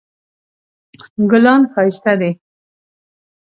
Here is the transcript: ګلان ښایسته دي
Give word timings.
ګلان 1.29 1.61
ښایسته 1.71 2.13
دي 2.19 2.31